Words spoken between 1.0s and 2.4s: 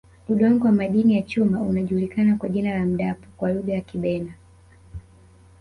ya chuma unajulikana